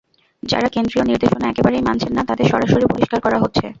[0.43, 3.65] যাঁরা কেন্দ্রীয় নির্দেশনা একেবারেই মানছেন না, তাঁদের সরাসরি বহিষ্কার করা হচ্ছে।